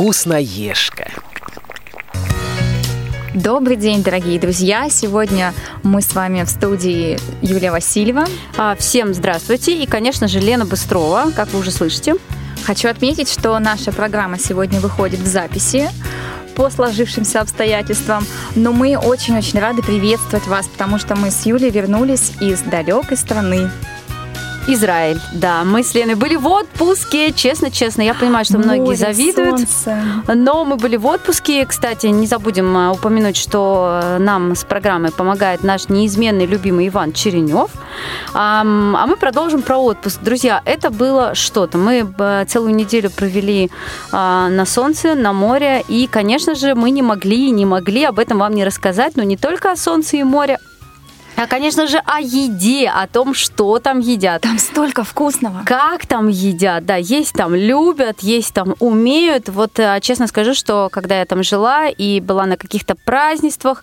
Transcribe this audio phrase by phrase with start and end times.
[0.00, 1.10] вкусноежка.
[3.34, 4.88] Добрый день, дорогие друзья!
[4.88, 8.24] Сегодня мы с вами в студии Юлия Васильева.
[8.56, 9.76] А, всем здравствуйте!
[9.76, 12.14] И, конечно же, Лена Быстрова, как вы уже слышите.
[12.64, 15.90] Хочу отметить, что наша программа сегодня выходит в записи
[16.56, 18.24] по сложившимся обстоятельствам.
[18.54, 23.70] Но мы очень-очень рады приветствовать вас, потому что мы с Юлей вернулись из далекой страны.
[24.66, 25.64] Израиль, да.
[25.64, 28.02] Мы с Леной были в отпуске, честно-честно.
[28.02, 29.58] Я понимаю, что многие Море, завидуют.
[29.58, 29.96] солнце.
[30.28, 31.64] Но мы были в отпуске.
[31.66, 37.12] Кстати, не забудем а, упомянуть, что э, нам с программой помогает наш неизменный любимый Иван
[37.12, 37.70] Черенев.
[38.34, 40.20] А мы продолжим про отпуск.
[40.22, 41.78] Друзья, это было что-то.
[41.78, 43.70] Мы э, целую неделю провели
[44.12, 45.84] на солнце, на море.
[45.88, 49.16] И, конечно же, мы не могли не могли об этом вам не рассказать.
[49.16, 50.58] Но не только о солнце и море,
[51.36, 54.42] а, конечно же, о еде, о том, что там едят.
[54.42, 55.62] Там столько вкусного.
[55.64, 59.48] Как там едят, да, есть там любят, есть там умеют.
[59.48, 63.82] Вот э, честно скажу, что когда я там жила и была на каких-то празднествах,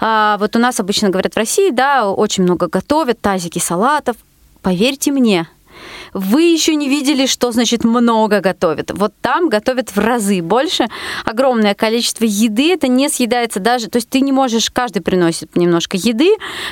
[0.00, 4.16] а, вот у нас обычно говорят в России, да, очень много готовят, тазики салатов.
[4.62, 5.48] Поверьте мне,
[6.12, 8.90] вы еще не видели, что значит много готовят.
[8.92, 10.86] Вот там готовят в разы больше.
[11.24, 13.88] Огромное количество еды, это не съедается даже.
[13.88, 16.30] То есть ты не можешь, каждый приносит немножко еды,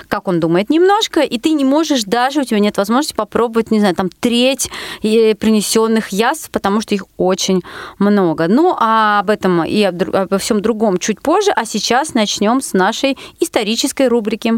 [0.08, 3.80] как он думает, немножко, и ты не можешь даже, у тебя нет возможности попробовать, не
[3.80, 4.70] знаю, там треть
[5.02, 7.62] э, принесенных яств, потому что их очень
[7.98, 8.48] много.
[8.48, 13.16] Ну, а об этом и обо всем другом чуть позже, а сейчас начнем с нашей
[13.40, 14.54] исторической рубрики.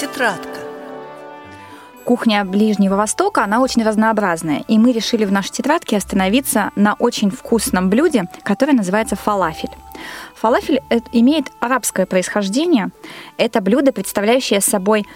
[0.00, 0.60] Тетрадка.
[2.06, 4.64] Кухня Ближнего Востока, она очень разнообразная.
[4.66, 9.68] И мы решили в нашей тетрадке остановиться на очень вкусном блюде, которое называется фалафель.
[10.36, 12.88] Фалафель э, имеет арабское происхождение.
[13.36, 15.06] Это блюдо, представляющее собой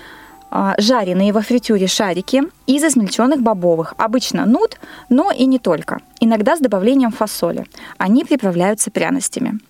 [0.51, 3.95] а, жареные во фритюре шарики из измельченных бобовых.
[3.97, 4.79] Обычно нут,
[5.09, 6.01] но и не только.
[6.21, 7.65] Иногда с добавлением фасоли.
[7.97, 9.61] Они приправляются пряностями.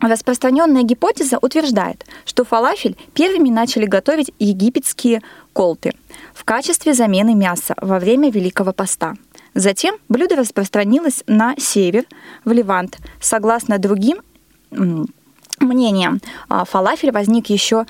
[0.00, 5.22] Распространенная гипотеза утверждает, что фалафель первыми начали готовить египетские
[5.54, 5.92] колты
[6.34, 9.14] в качестве замены мяса во время Великого Поста.
[9.54, 12.04] Затем блюдо распространилось на север,
[12.44, 12.98] в Ливант.
[13.20, 14.18] Согласно другим
[15.60, 16.20] мнениям,
[16.50, 17.86] а, фалафель возник еще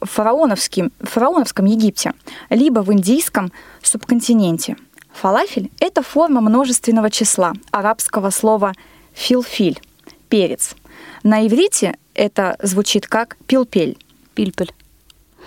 [0.00, 2.12] в фараоновским, в фараоновском Египте,
[2.50, 3.50] либо в индийском
[3.82, 4.76] субконтиненте.
[5.12, 8.74] Фалафель– это форма множественного числа арабского слова
[9.12, 9.80] «филфиль»–
[10.28, 10.76] перец.
[11.22, 13.96] На иврите это звучит как пилпель.
[14.34, 14.72] Пильпель.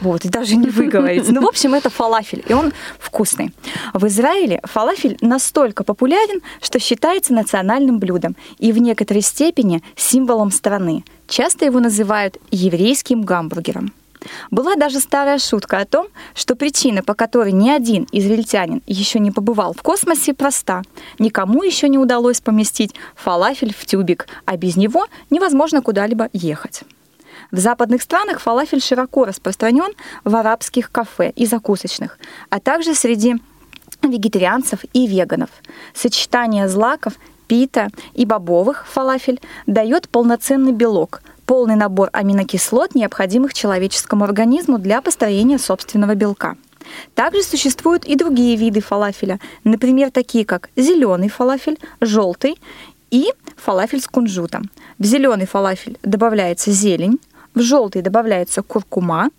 [0.02, 1.30] Вот, и даже не выговорить.
[1.30, 3.54] Ну, в общем, это фалафель, и он вкусный.
[3.94, 11.04] В Израиле фалафель настолько популярен, что считается национальным блюдом и в некоторой степени символом страны.
[11.28, 13.94] Часто его называют еврейским гамбургером.
[14.52, 19.32] Была даже старая шутка о том, что причина, по которой ни один израильтянин еще не
[19.32, 20.84] побывал в космосе, проста.
[21.20, 26.84] Никому еще не удалось поместить фалафель в тюбик, а без него невозможно куда-либо ехать.
[27.52, 29.92] В западных странах фалафель широко распространен
[30.24, 32.18] в арабских кафе и закусочных,
[32.50, 33.36] а также среди
[34.04, 35.50] вегетарианцев и веганов.
[35.94, 37.14] Сочетание злаков,
[37.48, 45.58] пита и бобовых фалафель дает полноценный белок, полный набор аминокислот, необходимых человеческому организму для построения
[45.58, 46.56] собственного белка.
[47.14, 52.58] Также существуют и другие виды фалафеля, например, такие как зеленый фалафель, желтый
[53.12, 54.70] и фалафель с кунжутом.
[54.98, 57.20] В зеленый фалафель добавляется зелень,
[57.54, 59.30] в желтый добавляется куркума,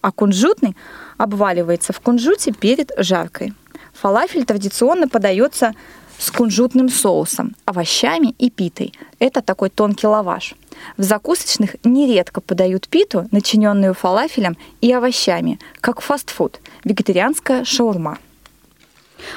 [0.00, 0.76] а кунжутный
[1.16, 3.54] обваливается в кунжуте перед жаркой.
[3.94, 5.74] Фалафель традиционно подается
[6.18, 8.92] с кунжутным соусом, овощами и питой.
[9.18, 10.54] Это такой тонкий лаваш.
[10.96, 18.18] В закусочных нередко подают питу, начиненную фалафелем и овощами, как фастфуд, вегетарианская шаурма.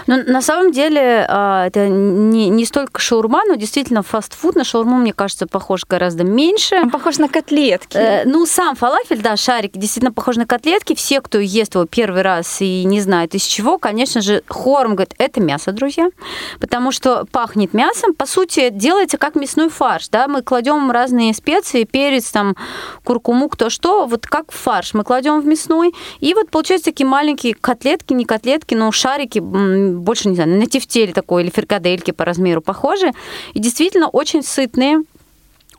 [0.07, 4.55] Но на самом деле а, это не, не столько шаурма, но действительно фастфуд.
[4.55, 6.75] На шаурму, мне кажется, похож гораздо меньше.
[6.75, 7.97] Он похож на котлетки.
[7.97, 10.95] Э, ну, сам фалафель, да, шарик, действительно похож на котлетки.
[10.95, 15.13] Все, кто ест его первый раз и не знает из чего, конечно же, хором говорит,
[15.17, 16.09] это мясо, друзья.
[16.59, 18.13] Потому что пахнет мясом.
[18.13, 20.09] По сути, делается как мясной фарш.
[20.09, 20.27] Да?
[20.27, 22.55] Мы кладем разные специи, перец, там,
[23.03, 25.93] куркуму, кто что, вот как фарш мы кладем в мясной.
[26.19, 29.39] И вот получаются такие маленькие котлетки, не котлетки, но шарики,
[29.75, 33.11] больше, не знаю, на тефтели такой или фрикадельки по размеру похожи.
[33.53, 35.03] И действительно очень сытные,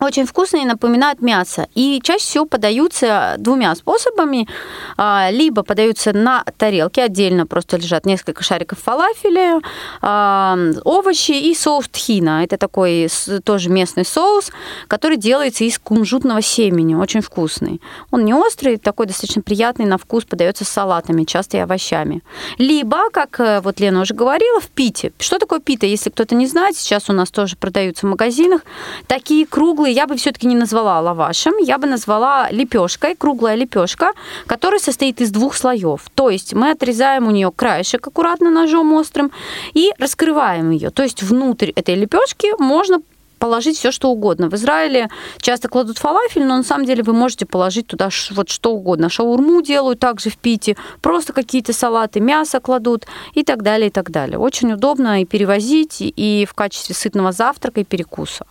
[0.01, 1.69] очень вкусные напоминают мясо.
[1.75, 4.49] И чаще всего подаются двумя способами.
[4.97, 9.61] А, либо подаются на тарелке, отдельно просто лежат несколько шариков фалафеля,
[10.03, 12.45] а, овощи и соус тхина.
[12.45, 13.09] Это такой
[13.45, 14.51] тоже местный соус,
[14.89, 17.81] который делается из кунжутного семени, очень вкусный.
[18.11, 22.23] Он не острый, такой достаточно приятный на вкус, подается с салатами, часто и овощами.
[22.59, 25.13] Либо, как э, вот Лена уже говорила, в пите.
[25.19, 25.87] Что такое пита?
[25.87, 28.63] Если кто-то не знает, сейчас у нас тоже продаются в магазинах.
[29.07, 34.13] Такие круглые круглый я бы все-таки не назвала лавашем, я бы назвала лепешкой, круглая лепешка,
[34.47, 36.01] которая состоит из двух слоев.
[36.15, 39.31] То есть мы отрезаем у нее краешек аккуратно ножом острым
[39.75, 40.91] и раскрываем ее.
[40.91, 43.01] То есть внутрь этой лепешки можно
[43.39, 44.49] положить все, что угодно.
[44.49, 48.73] В Израиле часто кладут фалафель, но на самом деле вы можете положить туда вот что
[48.73, 49.09] угодно.
[49.09, 54.11] Шаурму делают также в Пите, просто какие-то салаты, мясо кладут и так далее, и так
[54.11, 54.39] далее.
[54.39, 58.47] Очень удобно и перевозить, и в качестве сытного завтрака, и перекуса.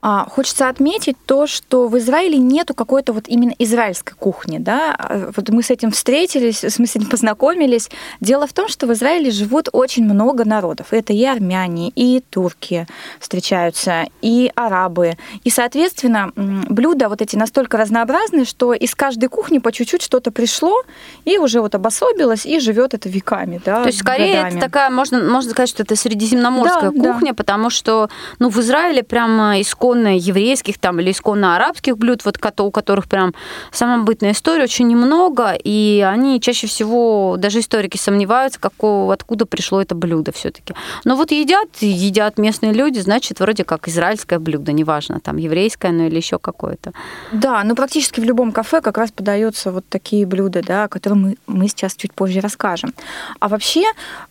[0.00, 4.94] А, хочется отметить то, что в Израиле нету какой-то вот именно израильской кухни, да.
[4.96, 7.90] А, вот мы с этим встретились, мы с этим познакомились.
[8.20, 10.88] Дело в том, что в Израиле живут очень много народов.
[10.92, 12.86] Это и армяне, и турки
[13.18, 15.16] встречаются, и арабы.
[15.44, 20.82] И, соответственно, блюда вот эти настолько разнообразны, что из каждой кухни по чуть-чуть что-то пришло
[21.24, 23.82] и уже вот обособилось и живет это веками, да.
[23.82, 24.50] То есть скорее годами.
[24.50, 27.34] это такая, можно, можно сказать, что это средиземноморская да, кухня, да.
[27.34, 28.08] потому что,
[28.38, 33.08] ну, в Израиле прямо исконно исконно еврейских там или исконно арабских блюд, вот у которых
[33.08, 33.34] прям
[33.72, 39.94] самобытная история очень немного, и они чаще всего, даже историки сомневаются, какого, откуда пришло это
[39.94, 40.74] блюдо все-таки.
[41.04, 46.06] Но вот едят, едят местные люди, значит, вроде как израильское блюдо, неважно, там еврейское, ну
[46.06, 46.92] или еще какое-то.
[47.32, 51.18] Да, ну практически в любом кафе как раз подаются вот такие блюда, да, о которых
[51.18, 52.92] мы, мы сейчас чуть позже расскажем.
[53.40, 53.84] А вообще,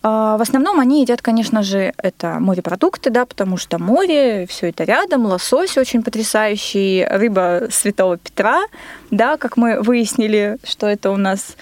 [0.03, 4.83] а, в основном они едят, конечно же, это морепродукты, да, потому что море, все это
[4.83, 8.64] рядом, лосось лосось очень потрясающий, рыба Святого Петра,
[9.12, 11.56] да, как мы выяснили, что это у нас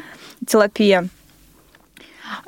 [0.46, 1.08] тилапия.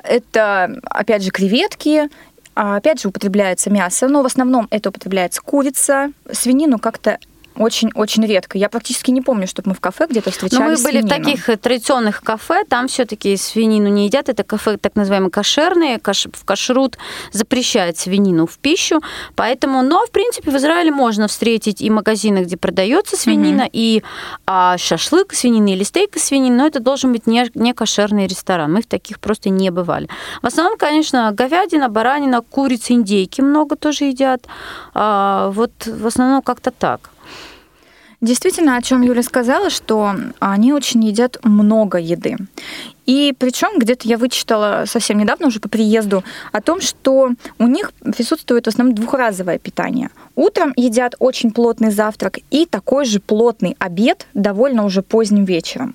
[0.02, 2.08] Это, опять же, креветки,
[2.54, 7.18] а, опять же, употребляется мясо, но в основном это употребляется курица, свинину как-то
[7.58, 8.58] очень-очень редко.
[8.58, 11.06] Я практически не помню, чтобы мы в кафе где-то встречались Но мы были свинину.
[11.06, 14.28] в таких э, традиционных кафе, там все таки свинину не едят.
[14.28, 16.00] Это кафе так называемые кошерные.
[16.00, 16.98] В кашрут
[17.32, 19.00] запрещает свинину в пищу.
[19.34, 23.70] Поэтому, но, в принципе, в Израиле можно встретить и магазины, где продается свинина, mm-hmm.
[23.72, 24.02] и
[24.46, 28.72] а, шашлык свинины или стейк свинины, но это должен быть не, не кошерный ресторан.
[28.72, 30.08] Мы в таких просто не бывали.
[30.42, 34.46] В основном, конечно, говядина, баранина, курица, индейки много тоже едят.
[34.94, 37.10] А, вот в основном как-то так.
[38.20, 42.36] Действительно, о чем Юля сказала, что они очень едят много еды.
[43.06, 47.92] И причем где-то я вычитала совсем недавно, уже по приезду, о том, что у них
[48.02, 50.10] присутствует в основном двухразовое питание.
[50.34, 55.94] Утром едят очень плотный завтрак и такой же плотный обед довольно уже поздним вечером.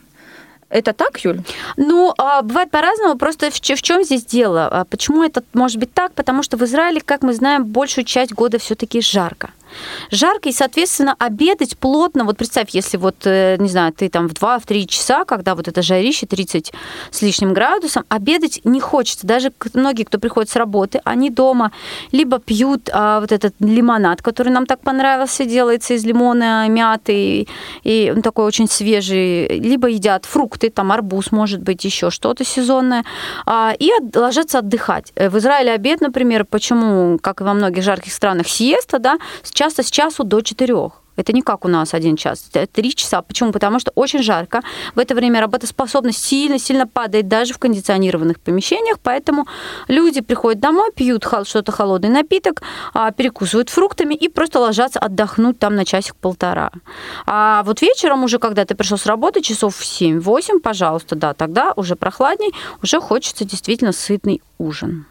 [0.70, 1.42] Это так, Юль?
[1.76, 3.16] Ну, а, бывает по-разному.
[3.16, 4.68] Просто в, чем здесь дело?
[4.68, 6.14] А почему это может быть так?
[6.14, 9.52] Потому что в Израиле, как мы знаем, большую часть года все-таки жарко
[10.12, 14.34] жарко, и, соответственно, обедать плотно, вот представь, если вот, э, не знаю, ты там в
[14.34, 16.74] 2-3 часа, когда вот это жарище 30
[17.12, 19.28] с лишним градусом, обедать не хочется.
[19.28, 21.72] Даже многие, кто приходит с работы, они дома
[22.12, 27.48] либо пьют а, вот этот лимонад, который нам так понравился, делается из лимона, мяты,
[27.84, 33.04] и он такой очень свежий, либо едят фрукты, там арбуз, может быть, еще что-то сезонное,
[33.46, 35.12] а, и ложатся отдыхать.
[35.16, 39.18] Э, в Израиле обед, например, почему, как и во многих жарких странах, сиеста, да,
[39.64, 40.92] часто с часу до четырех.
[41.16, 43.22] Это не как у нас один час, три часа.
[43.22, 43.54] Почему?
[43.54, 44.62] Потому что очень жарко.
[44.94, 49.48] В это время работоспособность сильно-сильно падает даже в кондиционированных помещениях, поэтому
[49.88, 52.62] люди приходят домой, пьют что-то холодный напиток,
[52.94, 56.72] а, перекусывают фруктами и просто ложатся отдохнуть там на часик-полтора.
[57.26, 61.72] А вот вечером уже, когда ты пришел с работы, часов в 7-8, пожалуйста, да, тогда
[61.78, 65.06] уже прохладней, уже хочется действительно сытный ужин.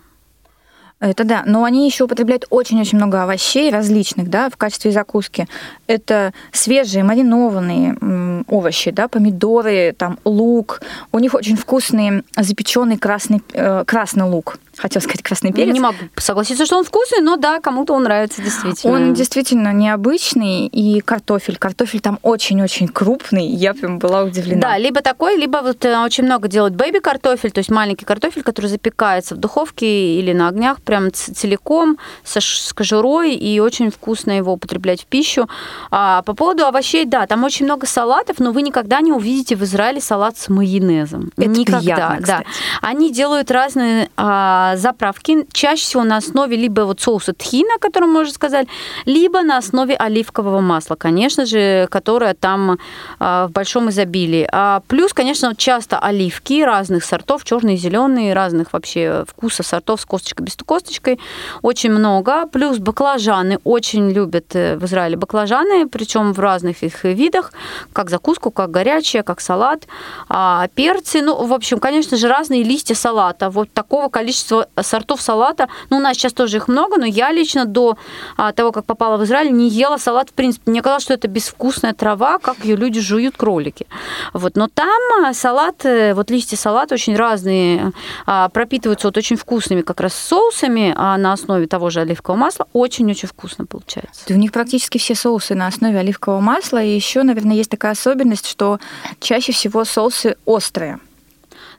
[1.03, 5.49] Это да, но они еще употребляют очень-очень много овощей различных, да, в качестве закуски.
[5.89, 10.81] Это свежие, маринованные овощи, да, помидоры, там лук.
[11.11, 15.73] У них очень вкусный запеченный красный, э, красный лук хотел сказать красный перец.
[15.73, 18.93] Не могу согласиться, что он вкусный, но да, кому-то он нравится действительно.
[18.93, 21.57] Он действительно необычный, и картофель.
[21.57, 24.61] Картофель там очень-очень крупный, я прям была удивлена.
[24.61, 28.67] Да, либо такой, либо вот э, очень много делают бэйби-картофель, то есть маленький картофель, который
[28.67, 34.53] запекается в духовке или на огнях прям целиком, со, с кожурой, и очень вкусно его
[34.53, 35.49] употреблять в пищу.
[35.91, 39.63] А по поводу овощей, да, там очень много салатов, но вы никогда не увидите в
[39.63, 41.31] Израиле салат с майонезом.
[41.37, 42.23] Это никогда, приятно, да.
[42.23, 42.47] кстати.
[42.81, 48.13] Они делают разные а, заправки, чаще всего на основе либо вот соуса тхина, о котором
[48.13, 48.67] мы уже сказали,
[49.05, 52.79] либо на основе оливкового масла, конечно же, которое там
[53.19, 54.49] а, в большом изобилии.
[54.53, 60.47] А, плюс, конечно, часто оливки разных сортов, черные, зеленые, разных вообще вкусов сортов с косточкой,
[60.47, 61.19] без косточкой,
[61.63, 62.47] очень много.
[62.47, 67.53] Плюс баклажаны очень любят э, в Израиле баклажаны, причем в разных их видах,
[67.93, 69.87] как закуску, как горячее, как салат.
[70.29, 73.51] А, перцы, ну, в общем, конечно же, разные листья салата.
[73.51, 77.65] Вот такого количества сортов салата, ну, у нас сейчас тоже их много, но я лично
[77.65, 77.97] до
[78.37, 80.71] а, того, как попала в Израиль, не ела салат, в принципе.
[80.71, 83.87] Мне казалось, что это безвкусная трава, как ее люди жуют кролики.
[84.33, 84.57] Вот.
[84.57, 87.93] Но там а, салат, э, вот листья салата очень разные,
[88.27, 92.67] а, пропитываются вот очень вкусными как раз соусами а, на основе того же оливкового масла.
[92.73, 94.23] Очень-очень вкусно получается.
[94.29, 96.83] Да У них практически все соусы на основе оливкового масла.
[96.83, 98.79] И еще, наверное, есть такая особенность, что
[99.21, 100.99] чаще всего соусы острые.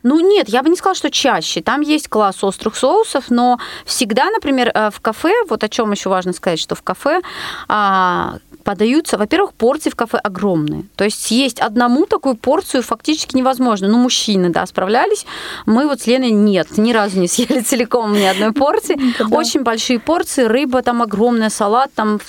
[0.03, 1.61] Ну нет, я бы не сказала, что чаще.
[1.61, 6.09] Там есть класс острых соусов, но всегда, например, э, в кафе, вот о чем еще
[6.09, 7.21] важно сказать, что в кафе
[7.67, 10.83] а, подаются, во-первых, порции в кафе огромные.
[10.95, 13.87] То есть съесть одному такую порцию фактически невозможно.
[13.87, 15.25] Ну, мужчины, да, справлялись.
[15.65, 18.99] Мы вот с Леной нет, ни разу не съели целиком ни одной порции.
[19.31, 22.19] Очень большие порции, рыба там огромная, салат там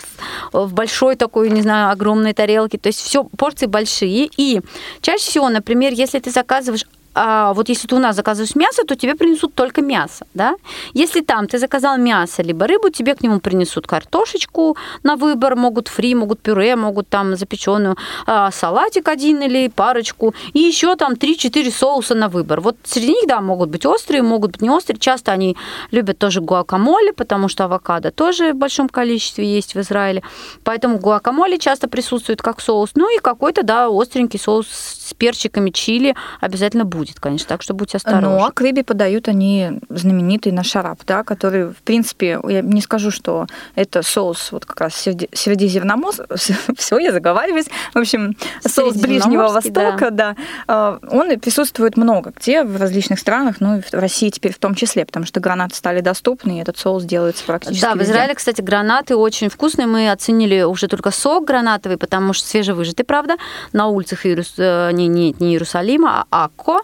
[0.52, 2.78] в, в большой такой, не знаю, огромной тарелке.
[2.78, 4.30] То есть все порции большие.
[4.36, 4.60] И
[5.00, 8.96] чаще всего, например, если ты заказываешь а, вот если ты у нас заказываешь мясо, то
[8.96, 10.56] тебе принесут только мясо, да?
[10.94, 15.88] Если там ты заказал мясо либо рыбу, тебе к нему принесут картошечку на выбор, могут
[15.88, 21.70] фри, могут пюре, могут там запеченную а, салатик один или парочку, и еще там 3-4
[21.70, 22.60] соуса на выбор.
[22.60, 24.98] Вот среди них, да, могут быть острые, могут быть не острые.
[24.98, 25.56] Часто они
[25.90, 30.22] любят тоже гуакамоле, потому что авокадо тоже в большом количестве есть в Израиле.
[30.64, 32.90] Поэтому гуакамоле часто присутствует как соус.
[32.94, 37.48] Ну и какой-то, да, остренький соус с перчиками чили обязательно будет, конечно.
[37.48, 38.28] Так что будьте осторожны.
[38.28, 43.10] Ну, а к рыбе подают они знаменитый нашарап, да, который, в принципе, я не скажу,
[43.10, 46.24] что это соус вот как раз среди- средиземноморский,
[46.76, 50.36] все, я заговариваюсь, в общем, соус Ближнего Востока, да.
[50.66, 54.74] А, Он присутствует много где, в различных странах, ну и в России теперь в том
[54.74, 58.12] числе, потому что гранаты стали доступны, и этот соус делается практически Да, в везде.
[58.12, 59.86] Израиле, кстати, гранаты очень вкусные.
[59.86, 63.36] Мы оценили уже только сок гранатовый, потому что свежевыжатый, правда,
[63.72, 64.54] на улицах Иерус...
[64.58, 66.78] э, не, не, не Иерусалима, а Акко.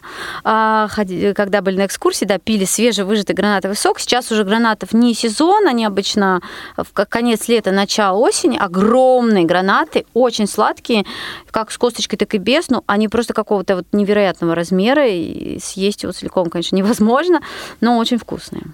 [0.44, 0.88] А,
[1.34, 4.00] Когда были на экскурсии, да, пили свежевыжатый гранатовый сок.
[4.00, 6.40] Сейчас уже гранатов не сезон, они обычно
[6.76, 8.58] в конец лета, начало осени.
[8.58, 11.04] Огромные гранаты, очень сладкие,
[11.50, 12.68] как с косточкой, так и без.
[12.68, 17.40] Ну, они просто какого-то вот невероятного размера, и съесть его целиком, конечно, невозможно,
[17.80, 18.64] но очень вкусные.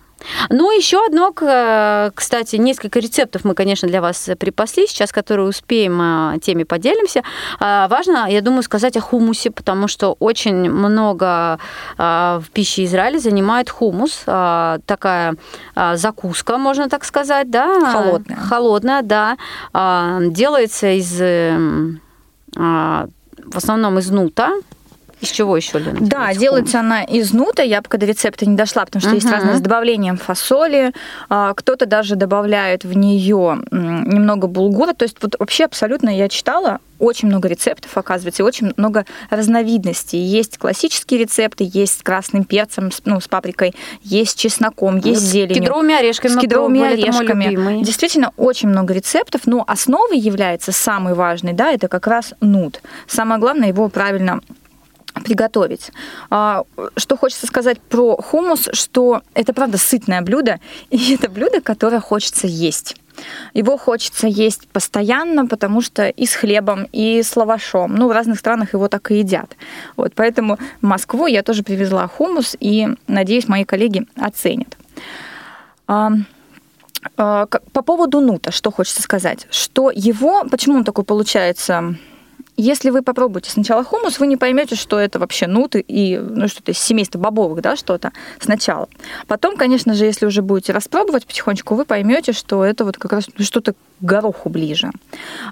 [0.51, 5.99] Ну, еще одно, к- кстати, несколько рецептов мы, конечно, для вас припасли сейчас, которые успеем,
[6.01, 7.23] а, теми поделимся.
[7.61, 11.59] А, Важно, я думаю, сказать о хумусе, потому что очень много
[11.99, 14.23] в пище Израиля занимает хумус.
[14.27, 15.37] А, Такая
[15.75, 17.93] а, закуска, можно так сказать, да?
[17.93, 18.37] Холодная.
[18.37, 19.37] Холодная, да.
[20.21, 21.21] Делается из
[22.57, 24.55] в основном из нута.
[25.21, 25.99] Из чего еще, Лена?
[26.01, 27.63] Да, делается она из нута.
[27.63, 29.35] Я пока до рецепта не дошла, потому что есть Мгм.
[29.35, 30.93] разные с добавлением фасоли.
[31.31, 34.93] А, Кто-то даже добавляет в нее немного булгура.
[34.93, 40.19] То есть вот вообще абсолютно я читала очень много рецептов, оказывается, и очень много разновидностей.
[40.19, 45.21] Есть классические рецепты, есть с красным перцем, с- ну, с паприкой, есть с чесноком, есть
[45.21, 45.63] с С зеленью.
[45.63, 46.33] кедровыми орешками.
[46.33, 47.83] С кедровыми орешками.
[47.83, 52.81] Действительно, очень много рецептов, но основой является самый важный, да, это как раз нут.
[53.07, 54.41] Самое главное его правильно
[55.25, 55.91] приготовить.
[56.31, 56.65] А,
[56.97, 62.47] Что хочется сказать про хумус, что это правда сытное блюдо, и это блюдо, которое хочется
[62.47, 62.97] есть.
[63.55, 67.95] Его хочется есть постоянно, потому что и с хлебом, и с лавашом.
[67.95, 69.57] Ну, в разных странах его так и едят.
[69.97, 74.77] Вот, поэтому в Москву я тоже привезла хумус, и, надеюсь, мои коллеги оценят.
[75.87, 76.13] А,
[77.17, 81.97] а, По поводу нута, что хочется сказать, что его, почему он такой получается
[82.57, 86.73] если вы попробуете сначала хумус, вы не поймете, что это вообще нуты и ну, что-то
[86.73, 88.89] из семейства бобовых, да, что-то сначала.
[89.27, 93.29] Потом, конечно же, если уже будете распробовать потихонечку, вы поймете, что это вот как раз
[93.39, 94.91] что-то к гороху ближе.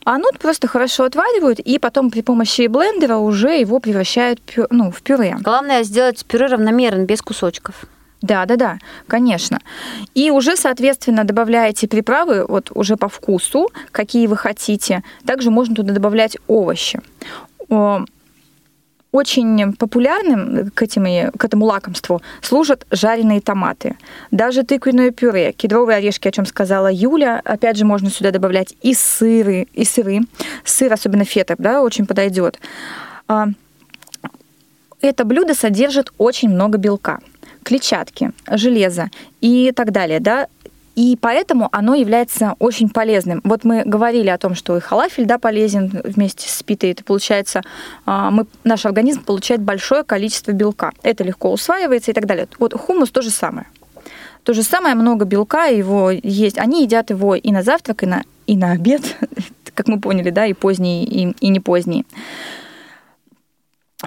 [0.04, 5.02] А нут просто хорошо отваривают, и потом при помощи блендера уже его превращают ну, в
[5.02, 5.36] пюре.
[5.40, 7.86] Главное сделать пюре равномерно, без кусочков.
[8.24, 9.58] Да, да, да, конечно.
[10.14, 15.02] И уже, соответственно, добавляете приправы вот уже по вкусу, какие вы хотите.
[15.26, 17.00] Также можно туда добавлять овощи.
[19.12, 23.96] Очень популярным к, этим, к этому лакомству служат жареные томаты.
[24.30, 27.42] Даже тыквенное пюре, кедровые орешки, о чем сказала Юля.
[27.44, 30.20] Опять же, можно сюда добавлять и сыры, и сыры.
[30.64, 32.58] Сыр, особенно фета, да, очень подойдет.
[33.28, 33.48] А,
[35.02, 37.20] это блюдо содержит очень много белка
[37.64, 40.46] клетчатки, железа и так далее, да,
[40.94, 43.40] и поэтому оно является очень полезным.
[43.44, 46.90] Вот мы говорили о том, что и халафель да, полезен вместе с питой.
[46.90, 47.62] Это получается,
[48.06, 50.92] а, мы, наш организм получает большое количество белка.
[51.02, 52.46] Это легко усваивается и так далее.
[52.58, 53.66] Вот хумус то же самое.
[54.44, 56.58] То же самое, много белка, его есть.
[56.58, 59.02] Они едят его и на завтрак, и на, и на обед,
[59.74, 62.04] как мы поняли, да, и поздний, и, и не поздний.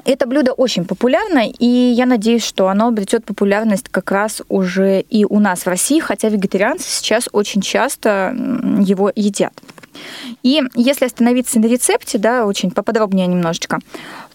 [0.06, 5.26] Это блюдо очень популярно, и я надеюсь, что оно обретет популярность как раз уже и
[5.26, 8.36] у нас в России, хотя вегетарианцы сейчас очень часто
[8.80, 9.54] его едят.
[10.44, 13.80] И если остановиться на рецепте, да, очень поподробнее немножечко,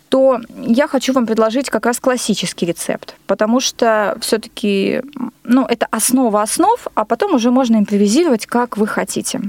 [0.09, 5.01] то я хочу вам предложить как раз классический рецепт, потому что все-таки
[5.43, 9.41] ну, это основа основ, а потом уже можно импровизировать, как вы хотите.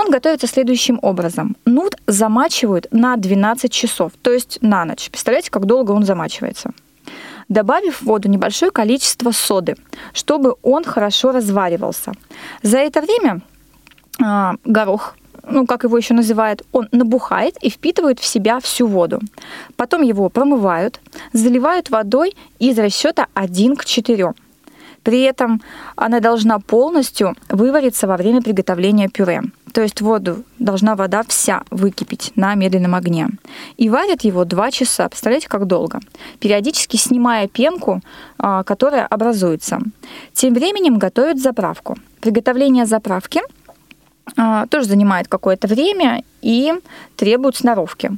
[0.00, 1.56] Он готовится следующим образом.
[1.66, 5.10] Нут замачивают на 12 часов, то есть на ночь.
[5.10, 6.72] Представляете, как долго он замачивается?
[7.48, 9.74] добавив в воду небольшое количество соды,
[10.12, 12.12] чтобы он хорошо разваривался.
[12.62, 13.40] За это время
[14.24, 19.20] э, горох, ну, как его еще называют, он набухает и впитывает в себя всю воду.
[19.76, 21.00] Потом его промывают,
[21.32, 24.32] заливают водой из расчета 1 к 4.
[25.02, 25.60] При этом
[25.96, 29.42] она должна полностью вывариться во время приготовления пюре.
[29.72, 33.28] То есть воду должна вода вся выкипеть на медленном огне.
[33.76, 35.08] И варят его 2 часа.
[35.08, 36.00] Представляете, как долго?
[36.40, 38.00] Периодически снимая пенку,
[38.38, 39.80] а, которая образуется.
[40.32, 41.96] Тем временем готовят заправку.
[42.20, 43.40] Приготовление заправки
[44.36, 46.72] а, тоже занимает какое-то время и
[47.16, 48.12] требует сноровки.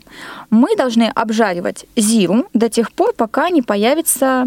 [0.50, 4.44] Мы должны обжаривать зиру до тех пор, пока не появится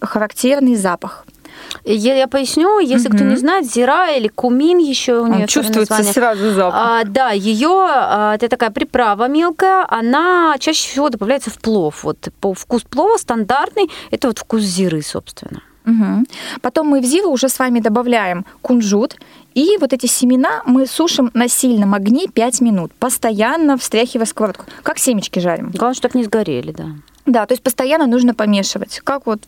[0.00, 1.26] характерный запах.
[1.84, 3.16] Я, я поясню, если угу.
[3.16, 6.74] кто не знает, зира или кумин еще у нее чувствуется сразу запах.
[6.74, 12.04] А, да, ее а, это такая приправа мелкая, она чаще всего добавляется в плов.
[12.04, 15.62] Вот по вкус плова стандартный, это вот вкус зиры, собственно.
[15.86, 16.24] Угу.
[16.62, 19.16] Потом мы в зиру уже с вами добавляем кунжут,
[19.54, 24.64] и вот эти семена мы сушим на сильном огне 5 минут, постоянно встряхивая сковородку.
[24.82, 25.70] Как семечки жарим.
[25.70, 26.86] Главное, чтобы не сгорели, да.
[27.24, 29.40] Да, то есть постоянно нужно помешивать, как вот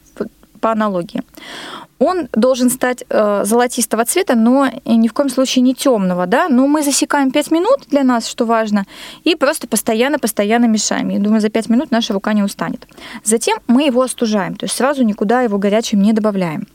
[0.61, 1.23] по аналогии
[1.99, 6.49] он должен стать э, золотистого цвета, но ни в коем случае не темного, да.
[6.49, 8.87] Но мы засекаем 5 минут для нас, что важно,
[9.25, 11.09] и просто постоянно-постоянно мешаем.
[11.09, 12.87] Я думаю, за 5 минут наша рука не устанет.
[13.25, 16.67] Затем мы его остужаем, то есть сразу никуда его горячим не добавляем.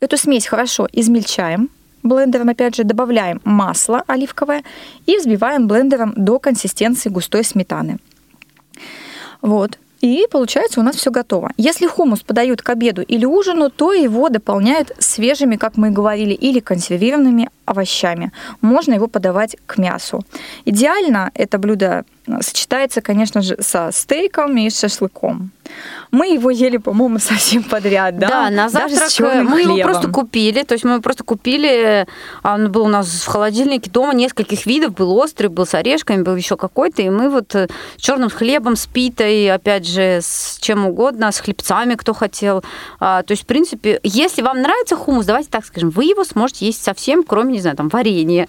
[0.00, 1.68] Эту смесь хорошо измельчаем,
[2.02, 4.64] блендером, опять же, добавляем масло оливковое
[5.06, 7.98] и взбиваем блендером до консистенции густой сметаны.
[9.42, 9.78] Вот.
[10.00, 11.50] И получается у нас все готово.
[11.56, 16.32] Если хумус подают к обеду или ужину, то его дополняют свежими, как мы и говорили,
[16.32, 18.32] или консервированными овощами.
[18.60, 20.22] Можно его подавать к мясу.
[20.64, 22.04] Идеально это блюдо
[22.40, 25.50] сочетается, конечно же, со стейком и шашлыком.
[26.10, 28.28] Мы его ели, по-моему, совсем подряд, да?
[28.28, 29.76] Да, на завтрак э, мы хлебом.
[29.76, 32.06] его просто купили, то есть мы просто купили,
[32.42, 36.22] а он был у нас в холодильнике дома нескольких видов, был острый, был с орешками,
[36.22, 40.58] был еще какой-то, и мы вот э, с черным хлебом, с питой, опять же, с
[40.60, 42.64] чем угодно, с хлебцами, кто хотел.
[42.98, 46.66] А, то есть, в принципе, если вам нравится хумус, давайте так скажем, вы его сможете
[46.66, 48.48] есть совсем, кроме, не знаю, там, варенья.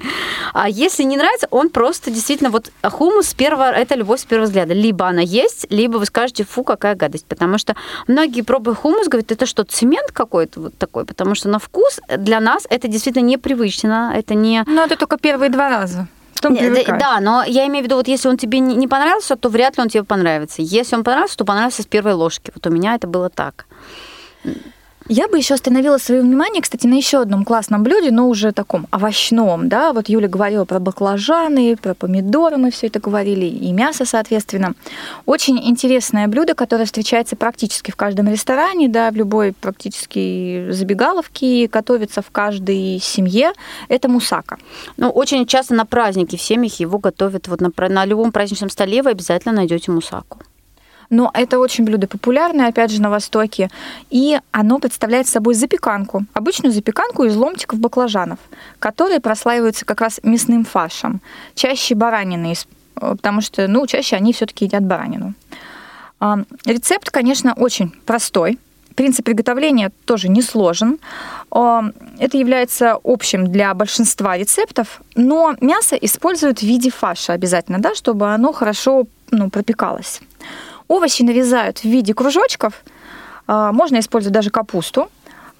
[0.53, 4.47] А если не нравится, он просто действительно, вот хумус с первого, это любовь с первого
[4.47, 4.73] взгляда.
[4.73, 7.75] Либо она есть, либо вы скажете, фу, какая гадость, потому что
[8.07, 12.39] многие пробуя хумус говорят, это что, цемент какой-то вот такой, потому что на вкус для
[12.39, 14.63] нас это действительно непривычно, это не...
[14.65, 16.07] Ну, это только первые два раза.
[16.35, 19.49] Потом да, да, но я имею в виду, вот если он тебе не понравился, то
[19.49, 20.61] вряд ли он тебе понравится.
[20.63, 22.51] Если он понравился, то понравился с первой ложки.
[22.55, 23.67] Вот у меня это было так.
[25.13, 28.87] Я бы еще остановила свое внимание, кстати, на еще одном классном блюде, но уже таком
[28.93, 34.05] овощном, да, вот Юля говорила про баклажаны, про помидоры, мы все это говорили, и мясо,
[34.05, 34.73] соответственно.
[35.25, 42.21] Очень интересное блюдо, которое встречается практически в каждом ресторане, да, в любой практически забегаловке, готовится
[42.21, 43.51] в каждой семье,
[43.89, 44.59] это мусака.
[44.95, 49.03] Ну, очень часто на праздники в семьях его готовят, вот на, на любом праздничном столе
[49.03, 50.39] вы обязательно найдете мусаку.
[51.11, 53.69] Но это очень блюдо популярное, опять же, на Востоке.
[54.09, 58.39] И оно представляет собой запеканку, обычную запеканку из ломтиков баклажанов,
[58.79, 61.21] которые прослаиваются как раз мясным фаршем.
[61.53, 62.55] Чаще баранины,
[62.95, 65.33] потому что, ну, чаще они все-таки едят баранину.
[66.21, 68.57] А, рецепт, конечно, очень простой.
[68.95, 70.97] Принцип приготовления тоже не сложен.
[71.51, 71.83] А,
[72.19, 78.33] это является общим для большинства рецептов, но мясо используют в виде фарша обязательно, да, чтобы
[78.33, 80.21] оно хорошо ну, пропекалось.
[80.91, 82.83] Овощи нарезают в виде кружочков.
[83.47, 85.09] А, Можно использовать даже капусту.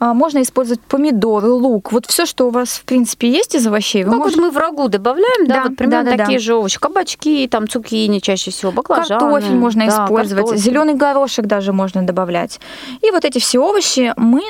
[0.04, 1.92] А, Можно использовать помидоры, лук.
[1.92, 4.42] Вот все, что у вас, в принципе, есть из овощей, вы Как можете...
[4.42, 6.24] вот мы в рагу добавляем, да, Да, вот примерно да-да-да.
[6.24, 6.80] такие же овощи.
[6.80, 9.20] Кабачки, там цукини чаще всего, баклажаны.
[9.20, 10.64] Картофель можно да, использовать, картофель.
[10.72, 12.60] зеленый горошек даже можно добавлять.
[13.04, 14.42] И вот эти все овощи мы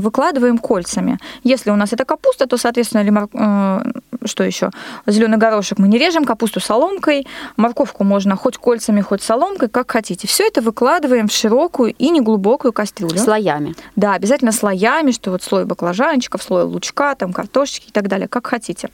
[0.00, 1.18] выкладываем кольцами.
[1.42, 3.80] Если у нас это капуста, то, соответственно, или мор- э,
[4.26, 4.70] что еще?
[5.08, 7.26] Зеленый горошек мы не режем, капусту соломкой,
[7.56, 10.28] морковку можно хоть кольцами, хоть соломкой, как хотите.
[10.28, 13.18] Все это выкладываем в широкую и неглубокую кастрюлю.
[13.18, 13.74] Слоями.
[13.96, 18.46] Да, обязательно слоями, что вот слой баклажанчиков, слой лучка, там картошечки и так далее, как
[18.46, 18.90] хотите.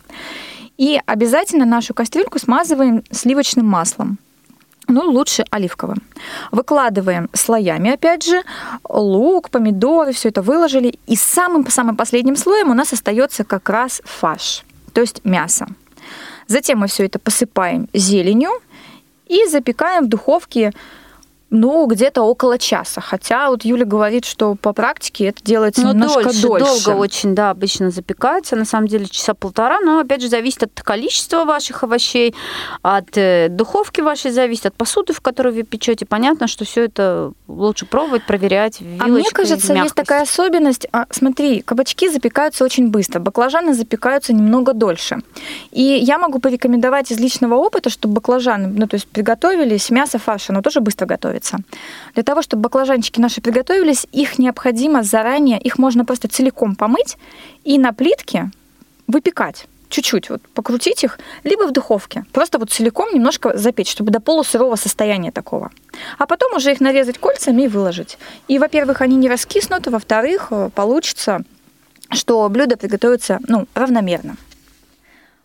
[0.79, 4.19] И обязательно нашу кастрюльку смазываем сливочным маслом.
[4.89, 6.03] Ну, лучше оливковым.
[6.51, 8.43] Выкладываем слоями, опять же,
[8.89, 10.99] лук, помидоры, все это выложили.
[11.07, 15.67] И самым-самым последним слоем у нас остается как раз фарш, то есть мясо.
[16.47, 18.51] Затем мы все это посыпаем зеленью
[19.29, 20.73] и запекаем в духовке
[21.51, 23.01] ну, где-то около часа.
[23.01, 26.85] Хотя вот Юля говорит, что по практике это делается Но немножко дольше, дольше.
[26.85, 30.83] долго очень, да, обычно запекается, на самом деле часа полтора, но опять же зависит от
[30.83, 32.35] количества ваших овощей,
[32.83, 36.07] от э, духовки вашей зависит, от посуды, в которой вы печете.
[36.07, 39.09] Понятно, что все это лучше пробовать, проверять вилочкой.
[39.09, 39.95] А мне кажется, есть мягкость.
[39.97, 40.87] такая особенность.
[40.93, 45.19] А, смотри, кабачки запекаются очень быстро, баклажаны запекаются немного дольше.
[45.73, 50.51] И я могу порекомендовать из личного опыта, чтобы баклажаны, ну, то есть приготовились, мясо, фарш,
[50.51, 51.40] оно тоже быстро готовится.
[52.15, 57.17] Для того, чтобы баклажанчики наши приготовились, их необходимо заранее, их можно просто целиком помыть
[57.65, 58.51] и на плитке
[59.07, 62.25] выпекать чуть-чуть вот покрутить их, либо в духовке.
[62.33, 65.71] Просто вот целиком немножко запечь, чтобы до полусырого состояния такого.
[66.17, 68.17] А потом уже их нарезать кольцами и выложить.
[68.49, 71.43] И, во-первых, они не раскиснут, а во-вторых, э, получится,
[72.11, 74.37] что блюдо приготовится ну, равномерно.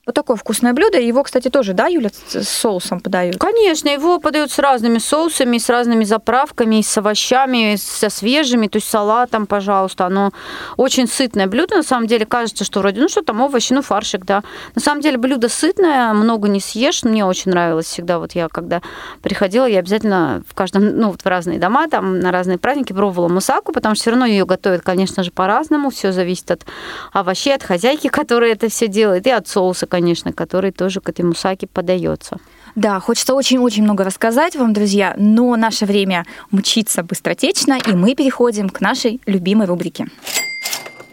[0.06, 1.00] Вот такое вкусное блюдо.
[1.00, 3.40] Его, кстати, тоже, да, Юля, с соусом подают?
[3.40, 8.88] Конечно, его подают с разными соусами, с разными заправками, с овощами, со свежими, то есть
[8.88, 10.06] салатом, пожалуйста.
[10.06, 10.32] Оно
[10.78, 11.78] очень сытное блюдо.
[11.78, 14.44] На самом деле кажется, что вроде, ну что там, овощи, ну фаршик, да.
[14.76, 17.02] На самом деле блюдо сытное, много не съешь.
[17.02, 18.20] Мне очень нравилось всегда.
[18.20, 18.84] Вот я когда
[19.24, 23.28] приходила, я обязательно в каждом, ну вот в разные дома, там на разные праздники пробовала
[23.28, 25.90] мусаку, потому что все равно ее готовят, конечно же, по-разному.
[25.90, 26.64] Все зависит от
[27.12, 31.22] овощей, от хозяйки, которая это все делает, и от соуса, конечно, который тоже к этой
[31.22, 32.38] мусаке подается.
[32.76, 38.70] Да, хочется очень-очень много рассказать вам, друзья, но наше время мчится быстротечно, и мы переходим
[38.70, 40.08] к нашей любимой рубрике.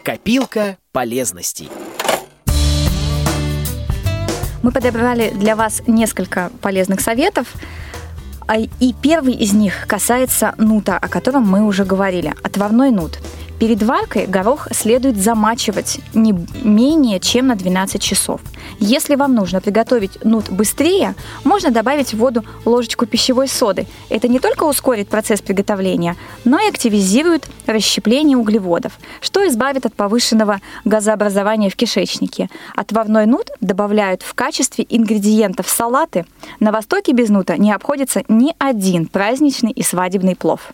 [0.03, 1.69] Копилка полезностей.
[4.63, 7.53] Мы подобрали для вас несколько полезных советов,
[8.49, 13.19] а и первый из них касается нута, о котором мы уже говорили, отварной нут.
[13.63, 18.41] Перед варкой горох следует замачивать не менее чем на 12 часов.
[18.77, 23.85] Если вам нужно приготовить нут быстрее, можно добавить в воду ложечку пищевой соды.
[24.09, 30.59] Это не только ускорит процесс приготовления, но и активизирует расщепление углеводов, что избавит от повышенного
[30.83, 32.49] газообразования в кишечнике.
[32.75, 36.25] Отварной нут добавляют в качестве ингредиентов салаты.
[36.59, 40.73] На Востоке без нута не обходится ни один праздничный и свадебный плов.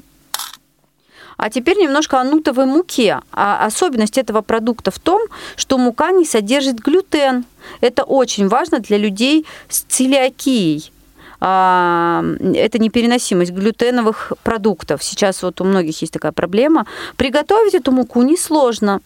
[1.39, 3.21] А теперь немножко о нутовой муке.
[3.31, 5.21] А особенность этого продукта в том,
[5.55, 7.45] что мука не содержит глютен.
[7.79, 10.91] Это очень важно для людей с целиакией.
[11.39, 15.01] А, Это непереносимость глютеновых продуктов.
[15.01, 16.85] Сейчас вот у многих есть такая проблема.
[17.15, 18.99] Приготовить эту муку несложно.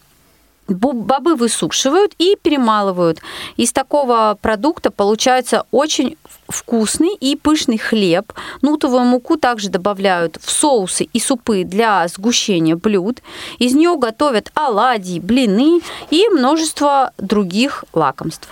[0.67, 3.19] Бобы высушивают и перемалывают.
[3.57, 8.31] Из такого продукта получается очень вкусный и пышный хлеб.
[8.61, 13.21] Нутовую муку также добавляют в соусы и супы для сгущения блюд.
[13.59, 18.49] Из нее готовят оладьи, блины и множество других лакомств.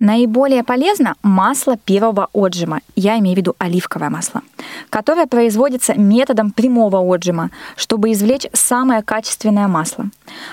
[0.00, 4.40] Наиболее полезно масло первого отжима, я имею в виду оливковое масло,
[4.88, 10.06] которое производится методом прямого отжима, чтобы извлечь самое качественное масло.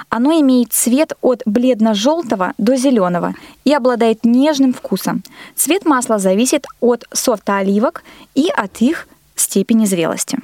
[0.10, 5.24] Оно имеет цвет от бледно-желтого до зеленого и обладает нежным вкусом.
[5.56, 8.04] Цвет масла зависит от сорта оливок
[8.36, 9.08] и от их
[9.38, 10.40] степени зрелости.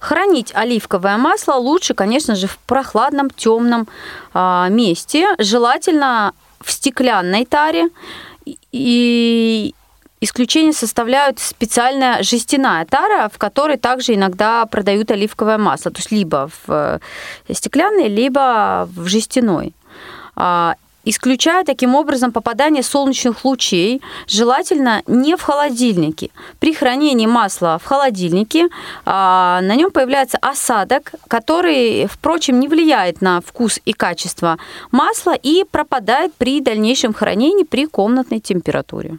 [0.00, 3.86] Хранить оливковое масло лучше, конечно же, в прохладном, темном
[4.32, 6.32] а, месте, желательно
[6.64, 7.88] в стеклянной таре.
[8.72, 9.74] И
[10.20, 16.48] исключение составляют специальная жестяная тара, в которой также иногда продают оливковое масло, то есть либо
[16.66, 17.00] в
[17.52, 19.74] стеклянной, либо в жестяной.
[21.04, 26.30] Исключая таким образом попадание солнечных лучей, желательно не в холодильнике.
[26.60, 28.68] При хранении масла в холодильнике
[29.04, 34.58] а, на нем появляется осадок, который, впрочем, не влияет на вкус и качество
[34.92, 39.18] масла и пропадает при дальнейшем хранении при комнатной температуре.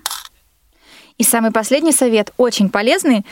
[1.17, 3.25] И самый последний совет, очень полезный,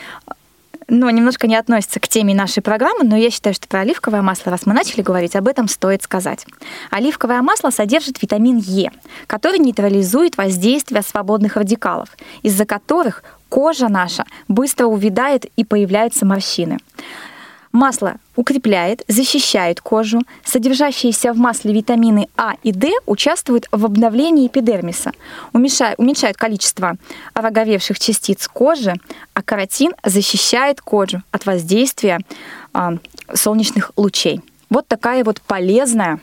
[0.88, 4.50] но немножко не относится к теме нашей программы, но я считаю, что про оливковое масло,
[4.50, 6.46] раз мы начали говорить, об этом стоит сказать.
[6.90, 8.90] Оливковое масло содержит витамин Е,
[9.26, 12.08] который нейтрализует воздействие свободных радикалов,
[12.42, 16.78] из-за которых кожа наша быстро увядает и появляются морщины.
[17.72, 20.20] Масло укрепляет, защищает кожу.
[20.44, 25.12] Содержащиеся в масле витамины А и D участвуют в обновлении эпидермиса,
[25.54, 26.96] уменьшают, уменьшают количество
[27.32, 28.94] ороговевших частиц кожи,
[29.32, 32.20] а каротин защищает кожу от воздействия
[32.74, 32.98] э,
[33.32, 34.42] солнечных лучей.
[34.68, 36.20] Вот такая вот полезная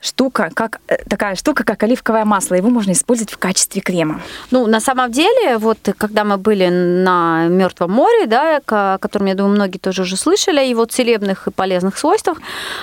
[0.00, 2.54] штука, как э, такая штука, как оливковое масло.
[2.54, 4.20] Его можно использовать в качестве крема.
[4.50, 9.34] Ну, на самом деле, вот когда мы были на Мертвом море, да, о котором, я
[9.34, 12.38] думаю, многие тоже уже слышали, о его целебных и полезных свойствах,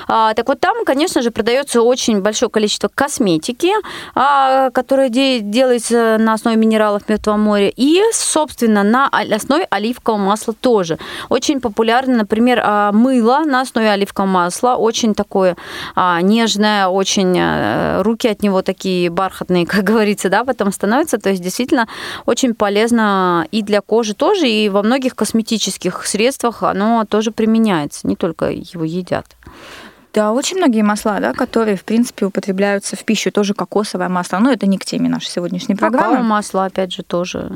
[0.07, 3.71] а, так вот там, конечно же, продается очень большое количество косметики,
[4.13, 10.97] а, которая делается на основе минералов Мертвого моря, и, собственно, на основе оливкового масла тоже.
[11.29, 15.55] Очень популярно, например, а, мыло на основе оливкового масла, очень такое
[15.95, 21.19] нежное, очень очень э, руки от него такие бархатные, как говорится, да, потом становятся.
[21.19, 21.87] То есть действительно
[22.25, 28.15] очень полезно и для кожи тоже, и во многих косметических средствах оно тоже применяется, не
[28.15, 29.25] только его едят.
[30.13, 34.39] Да, очень многие масла, да, которые, в принципе, употребляются в пищу, тоже кокосовое масло.
[34.39, 36.15] Но это не к теме нашей сегодняшней программы.
[36.15, 37.51] Какао масло, опять же, тоже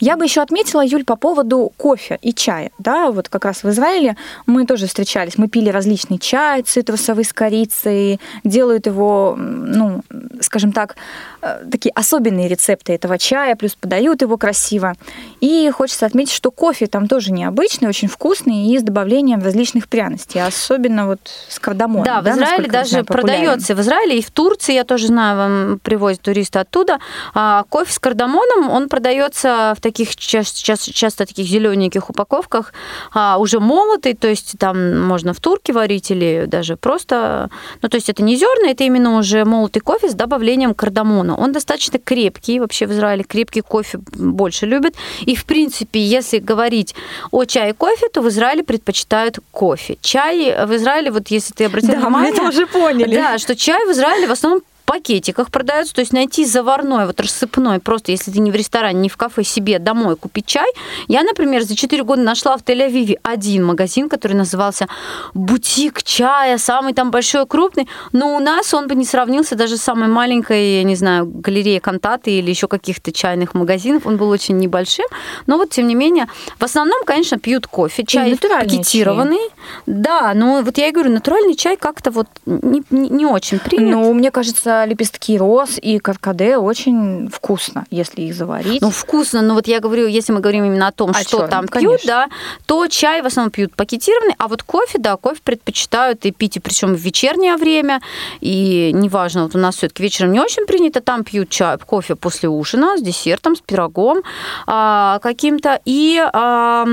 [0.00, 2.70] я бы еще отметила, Юль, по поводу кофе и чая.
[2.78, 5.38] Да, вот как раз в Израиле мы тоже встречались.
[5.38, 10.02] Мы пили различный чай цитрусовый с корицей, делают его, ну,
[10.40, 10.96] скажем так,
[11.42, 14.94] э, такие особенные рецепты этого чая, плюс подают его красиво.
[15.40, 20.42] И хочется отметить, что кофе там тоже необычный, очень вкусный и с добавлением различных пряностей,
[20.42, 22.04] особенно вот с кардамоном.
[22.04, 23.74] Да, да в Израиле даже знаю, продается.
[23.74, 26.98] В Израиле и в Турции, я тоже знаю, вам привозят туристы оттуда.
[27.34, 32.72] А кофе с кардамоном, он продается в таких часто, часто, таких зелененьких упаковках
[33.12, 37.50] а, уже молотый, то есть там можно в турке варить или даже просто,
[37.82, 41.36] ну то есть это не зерна, это именно уже молотый кофе с добавлением кардамона.
[41.36, 44.94] Он достаточно крепкий, вообще в Израиле крепкий кофе больше любят.
[45.22, 46.94] И в принципе, если говорить
[47.30, 49.98] о чае и кофе, то в Израиле предпочитают кофе.
[50.00, 53.14] Чай в Израиле, вот если ты обратил да, внимание, мы это уже поняли.
[53.14, 57.80] Да, что чай в Израиле в основном пакетиках продаются, то есть найти заварной, вот рассыпной,
[57.80, 60.70] просто если ты не в ресторане, не в кафе, себе домой купить чай.
[61.08, 64.86] Я, например, за 4 года нашла в Тель-Авиве один магазин, который назывался
[65.34, 69.82] «Бутик чая», самый там большой, крупный, но у нас он бы не сравнился даже с
[69.82, 74.56] самой маленькой, я не знаю, галереей Кантаты или еще каких-то чайных магазинов, он был очень
[74.56, 75.06] небольшим,
[75.46, 79.36] но вот, тем не менее, в основном, конечно, пьют кофе, чай пакетированный.
[79.36, 79.50] Чай.
[79.86, 83.90] Да, но вот я и говорю, натуральный чай как-то вот не, не, не очень принят.
[83.90, 88.82] Ну, мне кажется, лепестки роз и каркаде очень вкусно, если их заварить.
[88.82, 91.48] Ну, вкусно, но вот я говорю, если мы говорим именно о том, а что чё?
[91.48, 92.28] там ну, пьют, да,
[92.66, 96.60] то чай в основном пьют пакетированный, а вот кофе, да, кофе предпочитают и пить, и
[96.60, 98.00] причем в вечернее время,
[98.40, 102.48] и неважно, вот у нас все-таки вечером не очень принято, там пьют чай, кофе после
[102.48, 104.22] ужина с десертом, с пирогом
[104.66, 106.86] а, каким-то, и а,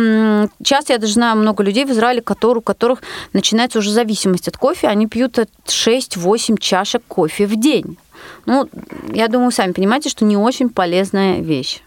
[0.63, 3.01] часто я даже знаю много людей в Израиле, которые, у которых
[3.33, 7.97] начинается уже зависимость от кофе, они пьют 6-8 чашек кофе в день день.
[8.45, 8.69] Ну,
[9.13, 11.81] я думаю, сами понимаете, что не очень полезная вещь.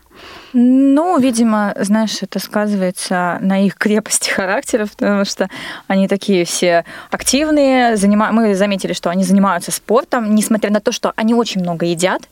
[0.53, 5.51] Ну, видимо, знаешь, это сказывается на их крепости характера, потому что
[5.87, 7.97] они такие все активные.
[7.97, 8.33] Занима...
[8.33, 12.23] Мы заметили, что они занимаются спортом, несмотря на то, что они очень много едят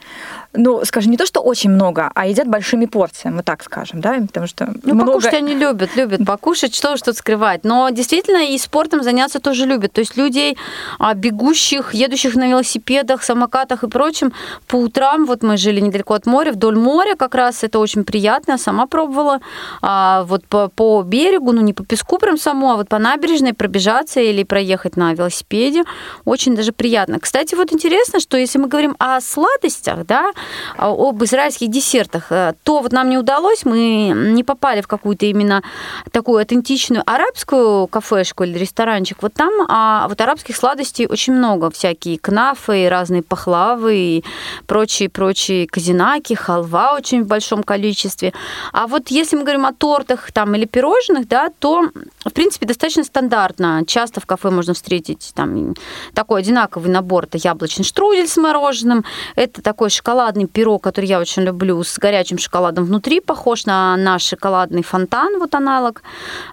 [0.54, 4.14] ну, скажем, не то, что очень много, а едят большими порциями, вот так скажем, да,
[4.26, 5.12] потому что ну, много...
[5.12, 9.92] покушать они любят, любят покушать, что что скрывать, но действительно и спортом заняться тоже любят,
[9.92, 10.56] то есть людей,
[10.98, 14.32] а, бегущих, едущих на велосипедах, самокатах и прочем,
[14.68, 18.58] по утрам, вот мы жили недалеко от моря, вдоль моря как раз, это очень приятно,
[18.58, 19.40] сама пробовала,
[19.82, 23.54] а, вот по, по берегу, ну, не по песку прям само, а вот по набережной
[23.54, 25.82] пробежаться или проехать на велосипеде,
[26.24, 27.18] очень даже приятно.
[27.18, 30.32] Кстати, вот интересно, что если мы говорим о сладостях, да,
[30.76, 35.62] об израильских десертах, э, то вот нам не удалось, мы не попали в какую-то именно
[36.10, 39.18] такую аутентичную арабскую кафешку или ресторанчик.
[39.22, 44.24] Вот там а вот арабских сладостей очень много, всякие кнафы, разные пахлавы и
[44.66, 48.32] прочие-прочие казинаки, халва очень в большом количестве.
[48.72, 51.90] А вот если мы говорим о тортах там или пирожных, да, то
[52.24, 53.84] в принципе достаточно стандартно.
[53.86, 55.74] Часто в кафе можно встретить там
[56.14, 57.24] такой одинаковый набор.
[57.24, 59.04] Это яблочный штрудель с мороженым,
[59.36, 63.96] это такой шоколад шоколадный пирог, который я очень люблю, с горячим шоколадом внутри, похож на
[63.96, 66.02] наш шоколадный фонтан, вот аналог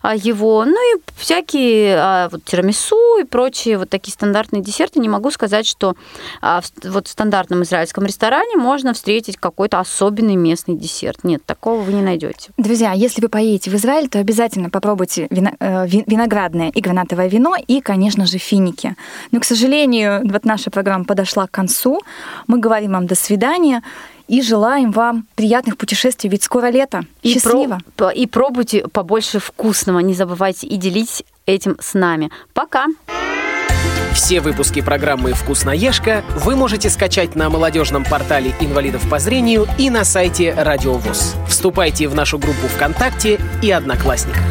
[0.02, 0.65] а, его.
[0.65, 5.00] Ну и всякие а, вот тирамису и прочие вот такие стандартные десерты.
[5.00, 5.96] Не могу сказать, что
[6.41, 11.24] а, вот в стандартном израильском ресторане можно встретить какой-то особенный местный десерт.
[11.24, 12.52] нет, такого вы не найдете.
[12.58, 17.82] Друзья, если вы поедете в Израиль, то обязательно попробуйте э, виноградное и гранатовое вино и,
[17.82, 18.96] конечно же, финики.
[19.32, 22.00] Но, к сожалению, вот наша программа подошла к концу.
[22.48, 23.70] Мы говорим вам до свидания
[24.27, 27.03] и желаем вам приятных путешествий, ведь скоро лето.
[27.21, 27.79] И Счастливо.
[27.95, 29.99] Про, и пробуйте побольше вкусного.
[29.99, 32.31] Не забывайте и делитесь этим с нами.
[32.53, 32.86] Пока!
[34.13, 40.03] Все выпуски программы «Вкусноежка» вы можете скачать на молодежном портале инвалидов по зрению и на
[40.03, 41.36] сайте Радио ВОЗ.
[41.47, 44.43] Вступайте в нашу группу ВКонтакте и Одноклассниках.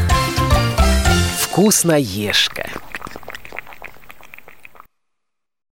[1.39, 2.69] «Вкусноежка»